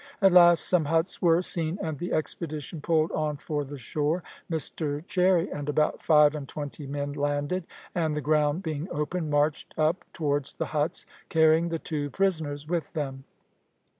At 0.19 0.31
last 0.31 0.61
some 0.65 0.85
huts 0.85 1.21
were 1.21 1.43
seen, 1.43 1.77
and 1.79 1.99
the 1.99 2.11
expedition 2.11 2.81
pulled 2.81 3.11
on 3.11 3.37
for 3.37 3.63
the 3.63 3.77
shore. 3.77 4.23
Mr 4.49 5.05
Cherry 5.05 5.51
and 5.51 5.69
about 5.69 6.01
five 6.01 6.33
and 6.33 6.47
twenty 6.49 6.87
men 6.87 7.13
landed, 7.13 7.67
and, 7.93 8.15
the 8.15 8.19
ground 8.19 8.63
being 8.63 8.87
open, 8.91 9.29
marched 9.29 9.75
up 9.77 10.03
towards 10.11 10.55
the 10.55 10.65
huts, 10.73 11.05
carrying 11.29 11.69
the 11.69 11.77
two 11.77 12.09
prisoners 12.09 12.67
with 12.67 12.93
them. 12.93 13.25